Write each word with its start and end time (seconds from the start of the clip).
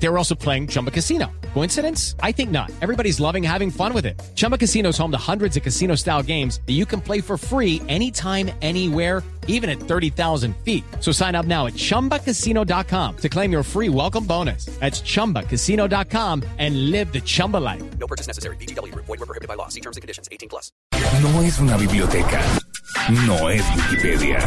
They 0.00 0.08
were 0.08 0.18
also 0.18 0.34
playing 0.34 0.68
Chumba 0.68 0.90
Casino. 0.90 1.30
Coincidence? 1.54 2.14
I 2.22 2.32
think 2.32 2.50
not. 2.50 2.70
Everybody's 2.80 3.18
loving 3.18 3.42
having 3.42 3.70
fun 3.70 3.92
with 3.92 4.06
it. 4.06 4.20
Chumba 4.34 4.56
Casino 4.56 4.90
is 4.90 4.98
home 4.98 5.10
to 5.10 5.18
hundreds 5.18 5.56
of 5.56 5.62
casino 5.62 5.96
style 5.96 6.22
games 6.22 6.60
that 6.66 6.74
you 6.74 6.86
can 6.86 7.00
play 7.00 7.20
for 7.20 7.36
free 7.36 7.82
anytime, 7.88 8.50
anywhere, 8.62 9.22
even 9.48 9.68
at 9.68 9.80
30,000 9.80 10.54
feet. 10.58 10.84
So 11.00 11.10
sign 11.10 11.34
up 11.34 11.46
now 11.46 11.66
at 11.66 11.72
chumbacasino.com 11.72 13.16
to 13.16 13.28
claim 13.28 13.50
your 13.50 13.62
free 13.64 13.88
welcome 13.88 14.24
bonus. 14.24 14.66
That's 14.78 15.00
chumbacasino.com 15.00 16.44
and 16.58 16.90
live 16.90 17.12
the 17.12 17.20
Chumba 17.20 17.56
life. 17.56 17.82
No 17.98 18.06
purchase 18.06 18.28
necessary. 18.28 18.56
BGW. 18.56 18.94
Void 18.94 19.08
were 19.08 19.26
prohibited 19.26 19.48
by 19.48 19.54
law. 19.54 19.68
See 19.68 19.80
terms 19.80 19.96
and 19.96 20.02
conditions. 20.02 20.28
18 20.30 20.48
plus. 20.48 20.70
No 21.22 21.40
es 21.42 21.58
una 21.58 21.76
biblioteca. 21.76 22.40
No 23.26 23.48
es 23.48 23.62
Wikipedia. 23.74 24.38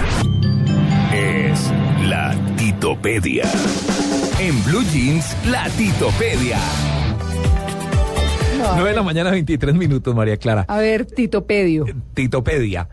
Es 1.11 1.71
la 2.07 2.33
Titopedia. 2.55 4.10
En 4.41 4.63
Blue 4.63 4.81
Jeans, 4.91 5.37
la 5.51 5.69
Titopedia. 5.69 6.57
9 8.75 8.89
de 8.89 8.95
la 8.95 9.03
mañana, 9.03 9.29
23 9.31 9.75
minutos, 9.75 10.15
María 10.15 10.37
Clara. 10.37 10.65
A 10.67 10.77
ver, 10.79 11.05
Titopedio. 11.05 11.85
Titopedia. 12.15 12.89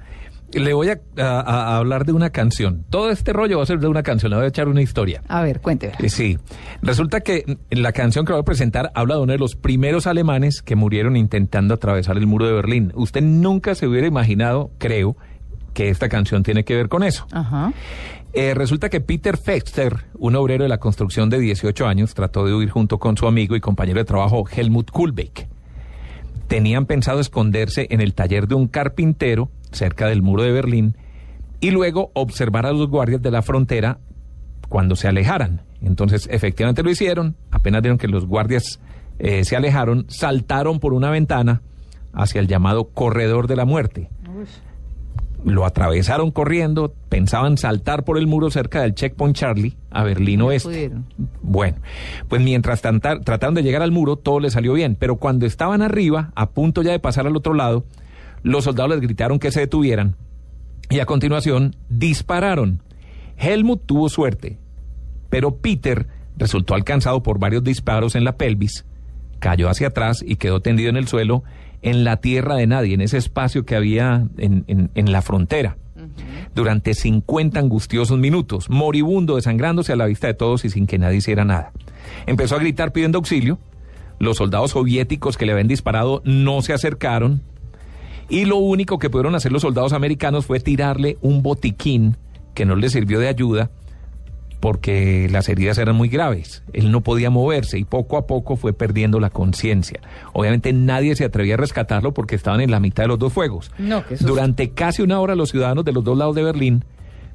Le 0.53 0.73
voy 0.75 0.89
a, 0.91 0.99
a- 1.19 1.41
a 1.41 1.77
hablar 1.77 2.05
de 2.05 2.13
una 2.13 2.31
canción. 2.31 2.85
Todo 2.91 3.11
este 3.11 3.33
rollo 3.33 3.59
va 3.59 3.63
a 3.63 3.67
ser 3.67 3.79
de 3.81 3.87
una 3.87 4.03
canción. 4.03 4.31
Le 4.31 4.37
voy 4.37 4.45
a 4.47 4.49
echar 4.49 4.69
una 4.69 4.83
historia. 4.83 5.23
A 5.29 5.43
ver, 5.43 5.61
cuénteme. 5.61 5.95
Eh, 6.01 6.09
Sí. 6.11 6.39
Resulta 6.83 7.21
que 7.21 7.59
la 7.71 7.93
canción 7.93 8.25
que 8.27 8.33
voy 8.33 8.41
a 8.41 8.45
presentar 8.45 8.91
habla 8.95 9.15
de 9.17 9.23
uno 9.23 9.33
de 9.33 9.39
los 9.39 9.57
primeros 9.57 10.07
alemanes 10.07 10.61
que 10.63 10.75
murieron 10.77 11.17
intentando 11.17 11.73
atravesar 11.75 12.17
el 12.19 12.27
muro 12.27 12.47
de 12.47 12.53
Berlín. 12.53 12.93
Usted 12.95 13.23
nunca 13.23 13.75
se 13.75 13.87
hubiera 13.87 14.07
imaginado, 14.07 14.71
creo, 14.79 15.17
que 15.75 15.91
esta 15.91 16.09
canción 16.09 16.43
tiene 16.43 16.65
que 16.65 16.75
ver 16.75 16.89
con 16.89 17.03
eso. 17.05 17.27
Ajá. 17.31 17.73
Eh, 18.33 18.55
resulta 18.55 18.89
que 18.89 19.01
Peter 19.01 19.37
Fexter, 19.37 20.05
un 20.15 20.37
obrero 20.37 20.63
de 20.63 20.69
la 20.69 20.79
construcción 20.79 21.31
de 21.31 21.39
18 21.39 21.87
años, 21.87 22.15
trató 22.15 22.45
de 22.45 22.55
huir 22.55 22.71
junto 22.71 22.99
con 22.99 23.17
su 23.17 23.27
amigo 23.27 23.57
y 23.57 23.61
compañero 23.61 23.99
de 23.99 24.05
trabajo 24.05 24.45
Helmut 24.49 24.91
Kulbeck. 24.91 25.49
Tenían 26.47 26.87
pensado 26.87 27.21
esconderse 27.21 27.87
en 27.91 28.01
el 28.01 28.15
taller 28.15 28.47
de 28.47 28.55
un 28.55 28.69
carpintero 28.69 29.51
cerca 29.73 30.07
del 30.07 30.23
muro 30.23 30.43
de 30.43 30.53
Berlín 30.53 30.97
y 31.61 31.71
luego 31.71 32.11
observar 32.15 32.67
a 32.67 32.73
los 32.73 32.89
guardias 32.89 33.23
de 33.23 33.31
la 33.31 33.43
frontera 33.43 33.99
cuando 34.69 34.95
se 34.95 35.09
alejaran. 35.09 35.63
Entonces, 35.81 36.29
efectivamente 36.31 36.83
lo 36.83 36.91
hicieron. 36.91 37.37
Apenas 37.51 37.83
vieron 37.83 37.99
que 37.99 38.09
los 38.09 38.27
guardias 38.27 38.81
eh, 39.19 39.45
se 39.45 39.57
alejaron, 39.57 40.07
saltaron 40.09 40.81
por 40.81 40.93
una 40.93 41.11
ventana 41.11 41.63
hacia 42.13 42.41
el 42.41 42.47
llamado 42.47 42.89
corredor 42.91 43.47
de 43.47 43.57
la 43.57 43.65
muerte 43.65 44.11
lo 45.53 45.65
atravesaron 45.65 46.31
corriendo, 46.31 46.95
pensaban 47.09 47.57
saltar 47.57 48.05
por 48.05 48.19
el 48.19 48.27
muro 48.27 48.51
cerca 48.51 48.83
del 48.83 48.95
checkpoint 48.95 49.37
Charlie 49.37 49.77
a 49.91 50.05
Berlín 50.05 50.43
Oeste. 50.43 50.69
pudieron. 50.69 51.07
Bueno, 51.43 51.77
pues 52.29 52.43
mientras 52.43 52.81
trataron 52.81 53.55
de 53.55 53.63
llegar 53.63 53.83
al 53.83 53.93
muro, 53.93 54.17
todo 54.17 54.41
les 54.41 54.53
salió 54.53 54.73
bien, 54.73 54.97
pero 54.99 55.17
cuando 55.17 55.47
estaban 55.47 55.83
arriba, 55.83 56.33
a 56.35 56.51
punto 56.51 56.83
ya 56.83 56.93
de 56.93 56.99
pasar 56.99 57.27
al 57.27 57.37
otro 57.37 57.55
lado, 57.55 57.85
los 58.43 58.65
soldados 58.65 58.91
les 58.93 59.01
gritaron 59.01 59.39
que 59.39 59.51
se 59.51 59.61
detuvieran 59.61 60.17
y 60.91 61.01
a 61.01 61.07
continuación 61.07 61.77
dispararon. 61.89 62.83
Helmut 63.37 63.85
tuvo 63.87 64.09
suerte, 64.09 64.59
pero 65.31 65.57
Peter 65.57 66.07
resultó 66.37 66.75
alcanzado 66.75 67.23
por 67.23 67.39
varios 67.39 67.63
disparos 67.65 68.15
en 68.15 68.25
la 68.25 68.37
pelvis, 68.37 68.85
cayó 69.39 69.69
hacia 69.69 69.89
atrás 69.89 70.25
y 70.27 70.37
quedó 70.37 70.61
tendido 70.61 70.91
en 70.91 70.97
el 70.97 71.09
suelo 71.09 71.45
en 71.83 72.05
la 72.05 72.17
tierra 72.19 72.57
de 72.57 72.67
nadie, 72.67 72.95
en 72.95 73.01
ese 73.01 73.17
espacio 73.19 73.65
que 73.65 73.77
había 73.77 74.27
en, 74.39 74.65
en- 74.67 74.91
en 74.95 75.13
la 75.13 75.23
frontera. 75.23 75.77
Durante 76.55 76.95
50 76.95 77.59
angustiosos 77.61 78.19
minutos, 78.19 78.71
moribundo, 78.71 79.37
desangrándose 79.37 79.93
a 79.93 79.97
la 79.97 80.07
vista 80.07 80.27
de 80.27 80.35
todos 80.35 80.65
y 80.65 80.71
sin 80.71 80.87
que 80.87 80.99
nadie 80.99 81.19
hiciera 81.19 81.45
nada. 81.45 81.73
Empezó 82.27 82.57
a 82.57 82.59
gritar 82.61 82.93
pidiendo 82.93 83.19
auxilio. 83.19 83.59
Los 84.19 84.39
soldados 84.39 84.73
soviéticos 84.73 85.37
que 85.37 85.47
le 85.47 85.53
habían 85.53 85.69
disparado 85.69 86.23
no 86.25 86.63
se 86.63 86.73
acercaron. 86.73 87.43
Y 88.29 88.45
lo 88.45 88.57
único 88.57 88.99
que 88.99 89.11
pudieron 89.11 89.35
hacer 89.35 89.53
los 89.53 89.63
soldados 89.63 89.93
americanos 89.93 90.47
fue 90.47 90.61
tirarle 90.61 91.17
un 91.21 91.43
botiquín 91.43 92.17
que 92.55 92.65
no 92.65 92.75
le 92.77 92.91
sirvió 92.91 93.21
de 93.21 93.29
ayuda 93.29 93.71
porque 94.61 95.29
las 95.31 95.49
heridas 95.49 95.79
eran 95.79 95.97
muy 95.97 96.09
graves. 96.09 96.63
Él 96.73 96.91
no 96.91 97.03
podía 97.03 97.31
moverse 97.31 97.79
y 97.79 97.85
poco 97.85 98.17
a 98.17 98.27
poco 98.27 98.57
fue 98.57 98.73
perdiendo 98.73 99.21
la 99.21 99.31
conciencia. 99.31 100.01
Obviamente 100.33 100.73
nadie 100.73 101.15
se 101.17 101.25
atrevía 101.25 101.55
a 101.55 101.59
rescatarlo 101.59 102.13
porque 102.13 102.35
estaban 102.35 102.61
en 102.61 102.71
la 102.71 102.81
mitad 102.81 103.05
de 103.05 103.09
los 103.09 103.19
dos 103.19 103.33
fuegos. 103.33 103.71
No. 103.79 104.03
Durante 104.21 104.71
casi 104.71 105.03
una 105.03 105.21
hora 105.21 105.35
los 105.35 105.51
ciudadanos 105.51 105.85
de 105.85 105.93
los 105.93 106.03
dos 106.05 106.19
lados 106.19 106.35
de 106.35 106.43
Berlín 106.43 106.85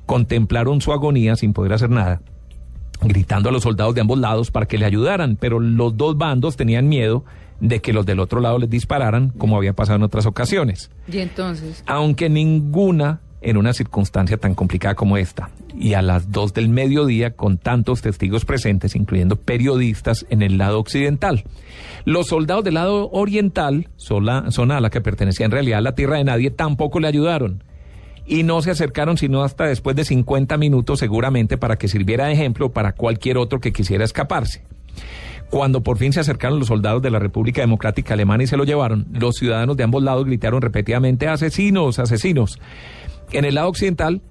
contemplaron 0.05 0.81
su 0.81 0.91
agonía 0.91 1.35
sin 1.35 1.53
poder 1.53 1.73
hacer 1.73 1.89
nada, 1.89 2.21
gritando 3.01 3.49
a 3.49 3.51
los 3.51 3.63
soldados 3.63 3.95
de 3.95 4.01
ambos 4.01 4.19
lados 4.19 4.51
para 4.51 4.65
que 4.65 4.77
le 4.77 4.85
ayudaran, 4.85 5.37
pero 5.37 5.59
los 5.59 5.95
dos 5.95 6.17
bandos 6.17 6.57
tenían 6.57 6.89
miedo 6.89 7.23
de 7.61 7.79
que 7.79 7.93
los 7.93 8.05
del 8.05 8.19
otro 8.19 8.41
lado 8.41 8.57
les 8.57 8.69
dispararan, 8.69 9.29
como 9.29 9.55
había 9.55 9.73
pasado 9.73 9.95
en 9.95 10.03
otras 10.03 10.25
ocasiones 10.25 10.91
Y 11.07 11.19
entonces, 11.19 11.83
aunque 11.87 12.29
ninguna 12.29 13.21
en 13.43 13.57
una 13.57 13.73
circunstancia 13.73 14.37
tan 14.37 14.55
complicada 14.55 14.95
como 14.95 15.17
esta. 15.17 15.49
Y 15.77 15.93
a 15.93 16.01
las 16.01 16.31
dos 16.31 16.53
del 16.53 16.69
mediodía, 16.69 17.31
con 17.31 17.57
tantos 17.57 18.01
testigos 18.01 18.45
presentes, 18.45 18.95
incluyendo 18.95 19.35
periodistas 19.35 20.25
en 20.29 20.41
el 20.41 20.57
lado 20.57 20.79
occidental. 20.79 21.43
Los 22.05 22.27
soldados 22.27 22.63
del 22.63 22.75
lado 22.75 23.09
oriental, 23.11 23.89
zona 23.97 24.43
a 24.47 24.81
la 24.81 24.89
que 24.89 25.01
pertenecía 25.01 25.45
en 25.45 25.51
realidad 25.51 25.81
la 25.81 25.95
tierra 25.95 26.17
de 26.17 26.23
nadie, 26.23 26.51
tampoco 26.51 26.99
le 26.99 27.07
ayudaron. 27.07 27.63
Y 28.25 28.43
no 28.43 28.61
se 28.61 28.71
acercaron 28.71 29.17
sino 29.17 29.43
hasta 29.43 29.65
después 29.65 29.95
de 29.95 30.05
50 30.05 30.57
minutos 30.57 30.99
seguramente 30.99 31.57
para 31.57 31.77
que 31.77 31.89
sirviera 31.89 32.25
de 32.25 32.33
ejemplo 32.33 32.71
para 32.71 32.93
cualquier 32.93 33.37
otro 33.37 33.59
que 33.59 33.73
quisiera 33.73 34.05
escaparse. 34.05 34.63
Cuando 35.53 35.83
por 35.83 35.99
fin 35.99 36.13
se 36.13 36.19
acercaron 36.19 36.57
los 36.57 36.69
soldados 36.69 37.03
de 37.03 37.11
la 37.11 37.19
República 37.19 37.61
Democrática 37.61 38.15
Alemana 38.15 38.41
y 38.41 38.47
se 38.47 38.57
lo 38.57 38.63
llevaron, 38.63 39.05
los 39.11 39.35
ciudadanos 39.35 39.77
de 39.77 39.83
ambos 39.83 40.01
lados 40.01 40.25
gritaron 40.25 40.63
repetidamente 40.63 41.27
asesinos, 41.27 41.99
asesinos. 41.99 42.59
En 43.33 43.45
el 43.45 43.55
lado 43.55 43.69
occidental 43.69 44.21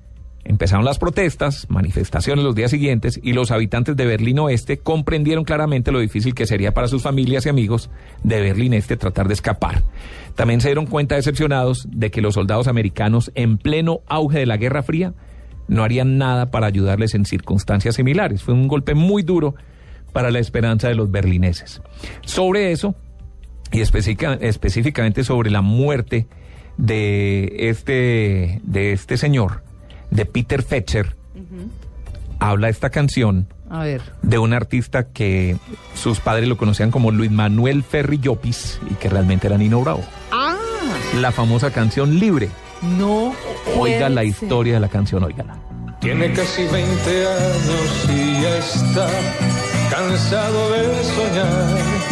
empezaron 0.44 0.84
las 0.84 0.98
protestas, 0.98 1.66
manifestaciones 1.68 2.44
los 2.44 2.54
días 2.54 2.70
siguientes 2.70 3.20
y 3.22 3.32
los 3.32 3.50
habitantes 3.50 3.96
de 3.96 4.06
Berlín 4.06 4.38
Oeste 4.40 4.78
comprendieron 4.78 5.44
claramente 5.44 5.92
lo 5.92 6.00
difícil 6.00 6.34
que 6.34 6.46
sería 6.46 6.72
para 6.74 6.88
sus 6.88 7.02
familias 7.02 7.46
y 7.46 7.48
amigos 7.48 7.90
de 8.24 8.40
Berlín 8.40 8.74
Este 8.74 8.96
tratar 8.96 9.28
de 9.28 9.34
escapar. 9.34 9.82
También 10.34 10.60
se 10.60 10.68
dieron 10.68 10.86
cuenta 10.86 11.14
decepcionados 11.14 11.86
de 11.90 12.10
que 12.10 12.22
los 12.22 12.34
soldados 12.34 12.66
americanos 12.66 13.30
en 13.34 13.58
pleno 13.58 14.00
auge 14.08 14.38
de 14.40 14.46
la 14.46 14.56
Guerra 14.56 14.82
Fría 14.82 15.14
no 15.68 15.84
harían 15.84 16.18
nada 16.18 16.50
para 16.50 16.66
ayudarles 16.66 17.14
en 17.14 17.24
circunstancias 17.24 17.94
similares. 17.94 18.42
Fue 18.42 18.54
un 18.54 18.66
golpe 18.66 18.94
muy 18.94 19.22
duro 19.22 19.54
para 20.12 20.30
la 20.30 20.40
esperanza 20.40 20.88
de 20.88 20.94
los 20.94 21.10
berlineses. 21.10 21.82
Sobre 22.22 22.72
eso, 22.72 22.94
y 23.70 23.80
específica- 23.80 24.38
específicamente 24.40 25.24
sobre 25.24 25.50
la 25.50 25.62
muerte 25.62 26.26
de 26.76 27.68
este, 27.70 28.60
de 28.64 28.92
este 28.92 29.16
señor, 29.16 29.62
de 30.10 30.24
Peter 30.26 30.62
Fetcher, 30.62 31.16
habla 32.38 32.68
esta 32.68 32.90
canción 32.90 33.46
a 33.70 33.84
ver. 33.84 34.02
de 34.22 34.38
un 34.38 34.52
artista 34.52 35.08
que 35.08 35.56
sus 35.94 36.20
padres 36.20 36.48
lo 36.48 36.56
conocían 36.56 36.90
como 36.90 37.10
Luis 37.10 37.30
Manuel 37.30 37.82
Ferri 37.84 38.18
Llopis 38.18 38.80
y 38.90 38.94
que 38.94 39.08
realmente 39.08 39.46
era 39.46 39.56
Nino 39.56 39.80
Bravo. 39.80 40.02
Ah, 40.30 40.56
La 41.20 41.30
famosa 41.32 41.70
canción 41.70 42.18
Libre. 42.18 42.48
no. 42.98 43.32
Oiga 43.78 44.08
la 44.08 44.24
historia 44.24 44.74
de 44.74 44.80
la 44.80 44.88
canción, 44.88 45.22
óigala. 45.22 45.56
Tiene 46.00 46.32
casi 46.32 46.62
20 46.64 46.80
años 47.28 48.08
y 48.12 48.42
ya 48.42 48.58
está 48.58 49.08
cansado 49.88 50.70
de 50.72 51.04
soñar. 51.04 52.11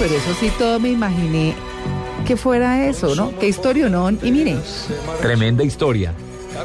Pero 0.00 0.14
eso 0.14 0.32
sí 0.40 0.50
todo 0.58 0.80
me 0.80 0.88
imaginé 0.88 1.54
que 2.26 2.34
fuera 2.34 2.86
eso, 2.86 3.14
¿no? 3.14 3.38
Qué 3.38 3.48
historia, 3.48 3.90
¿no? 3.90 4.08
Y 4.10 4.32
mire, 4.32 4.56
Tremenda 5.20 5.62
historia, 5.62 6.14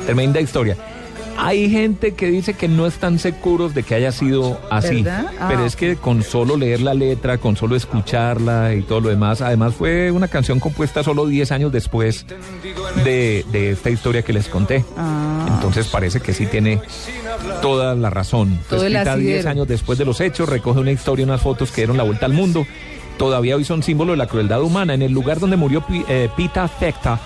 tremenda 0.06 0.40
historia. 0.40 0.78
Hay 1.38 1.70
gente 1.70 2.14
que 2.14 2.28
dice 2.28 2.54
que 2.54 2.70
no 2.70 2.88
están 2.88 3.20
seguros 3.20 3.76
de 3.76 3.84
que 3.84 3.94
haya 3.94 4.14
sido 4.14 4.58
así. 4.72 5.04
Ah, 5.06 5.48
pero 5.50 5.66
es 5.66 5.76
que 5.76 5.98
con 5.98 6.24
solo 6.24 6.56
leer 6.56 6.80
la 6.80 6.94
letra, 6.94 7.38
con 7.38 7.58
solo 7.58 7.76
escucharla 7.76 8.74
y 8.74 8.84
todo 8.84 9.02
lo 9.02 9.10
demás, 9.10 9.42
además 9.42 9.76
fue 9.76 10.12
una 10.12 10.30
canción 10.30 10.62
compuesta 10.62 11.04
solo 11.04 11.26
10 11.26 11.52
años 11.52 11.74
después 11.74 12.26
de, 13.04 13.46
de 13.52 13.72
esta 13.72 13.90
historia 13.90 14.22
que 14.22 14.32
les 14.32 14.48
conté. 14.48 14.86
Ah. 14.96 15.46
Entonces 15.56 15.88
parece 15.88 16.22
que 16.22 16.34
sí 16.34 16.46
tiene 16.46 16.80
toda 17.62 17.96
la 17.96 18.10
razón. 18.10 18.58
Todo 18.70 18.86
escrita 18.86 19.18
10 19.18 19.30
asidero. 19.30 19.50
años 19.50 19.68
después 19.68 20.00
de 20.00 20.06
los 20.06 20.22
hechos, 20.22 20.48
recoge 20.48 20.80
una 20.80 20.92
historia, 20.92 21.26
unas 21.26 21.42
fotos 21.42 21.72
que 21.72 21.82
dieron 21.82 21.98
la 21.98 22.04
vuelta 22.04 22.26
al 22.26 22.34
mundo. 22.34 22.66
Todavía 23.17 23.56
hoy 23.56 23.63
son 23.63 23.81
símbolo 23.83 24.12
de 24.12 24.17
la 24.17 24.27
crueldad 24.27 24.62
humana. 24.62 24.94
En 24.94 25.01
el 25.01 25.12
lugar 25.12 25.39
donde 25.39 25.56
murió 25.57 25.83
eh, 26.07 26.29
Pita 26.35 26.67
Fecta, 26.67 27.19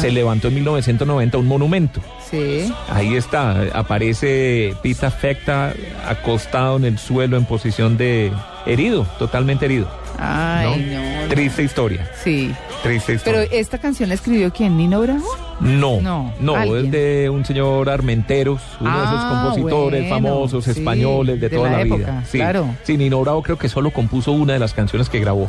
se 0.00 0.10
levantó 0.10 0.48
en 0.48 0.54
1990 0.54 1.36
un 1.38 1.46
monumento. 1.46 2.00
sí. 2.30 2.72
Ahí 2.88 3.16
está, 3.16 3.64
aparece 3.74 4.74
Pita 4.82 5.10
Fecta 5.10 5.74
acostado 6.06 6.76
en 6.78 6.84
el 6.86 6.98
suelo 6.98 7.36
en 7.36 7.44
posición 7.44 7.96
de 7.98 8.32
herido, 8.64 9.06
totalmente 9.18 9.66
herido. 9.66 9.88
Ay, 10.18 10.86
¿no? 10.90 11.00
no. 11.00 11.22
no. 11.22 11.28
Triste 11.28 11.62
historia, 11.62 12.10
Sí. 12.24 12.54
triste 12.82 13.18
Pero 13.24 13.42
historia. 13.42 13.60
esta 13.60 13.78
canción 13.78 14.08
la 14.08 14.14
escribió 14.14 14.50
quién, 14.52 14.76
Nino 14.78 15.00
Bravo? 15.00 15.26
No, 15.60 16.32
no, 16.40 16.56
es 16.76 16.90
de 16.90 17.28
un 17.30 17.44
señor 17.44 17.90
Armenteros, 17.90 18.60
uno 18.80 18.96
de 18.96 19.04
esos 19.04 19.16
Ah, 19.18 19.42
compositores 19.42 20.08
bueno, 20.08 20.14
famosos 20.28 20.64
sí, 20.64 20.70
españoles 20.70 21.40
de, 21.40 21.48
de 21.48 21.56
toda 21.56 21.70
la 21.70 21.76
la, 21.78 21.82
época, 21.82 21.96
vida. 21.96 22.24
Sí, 22.26 22.38
claro. 22.38 22.74
sí, 22.84 22.96
Nino 22.96 23.20
Bravo 23.20 23.42
creo 23.42 23.58
que 23.58 23.68
solo 23.68 23.90
compuso 23.90 24.32
una 24.32 24.52
de 24.52 24.58
las 24.58 24.74
canciones 24.74 25.08
que 25.08 25.18
grabó. 25.20 25.48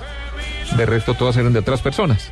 De 0.78 0.86
resto 0.86 1.16
todas 1.16 1.36
eran 1.38 1.54
de 1.54 1.60
otras 1.60 1.82
personas. 1.82 2.32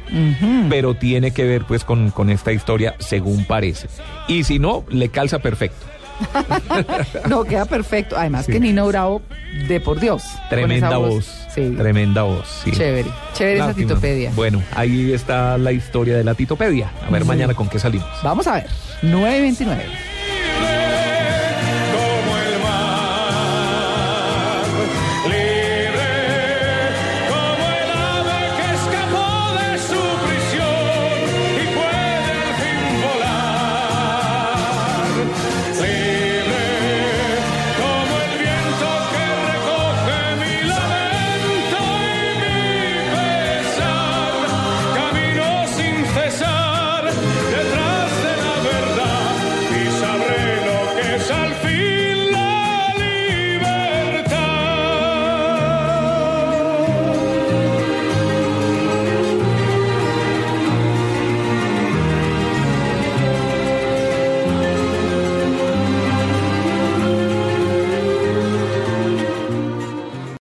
Pero 0.69 0.93
tiene 0.93 1.31
que 1.31 1.43
ver 1.43 1.63
pues 1.65 1.83
con, 1.83 2.11
con 2.11 2.29
esta 2.29 2.51
historia 2.51 2.95
según 2.99 3.45
parece. 3.45 3.87
Y 4.27 4.43
si 4.43 4.59
no, 4.59 4.83
le 4.89 5.09
calza 5.09 5.39
perfecto. 5.39 5.85
No, 7.29 7.43
queda 7.43 7.65
perfecto. 7.65 8.15
Además 8.17 8.45
Sí. 8.45 8.51
que 8.53 8.59
Nino 8.59 8.87
Bravo, 8.87 9.21
de 9.67 9.79
por 9.79 9.99
Dios. 9.99 10.23
Tremenda 10.49 10.87
esa 10.87 10.97
voz. 10.97 11.25
Sí. 11.53 11.73
Tremenda 11.77 12.23
voz. 12.23 12.61
sí. 12.63 12.71
Chévere. 12.71 13.09
Chévere 13.33 13.57
esa 13.57 13.67
Lástima. 13.67 13.87
titopedia. 13.89 14.31
Bueno, 14.35 14.61
ahí 14.75 15.11
está 15.13 15.57
la 15.57 15.71
historia 15.71 16.17
de 16.17 16.23
la 16.23 16.33
titopedia. 16.35 16.91
A 17.05 17.09
ver 17.11 17.25
mañana 17.25 17.53
con 17.53 17.67
qué 17.69 17.79
salimos. 17.79 18.07
Vamos 18.23 18.47
a 18.47 18.53
ver. 18.55 18.67
929. 19.01 19.83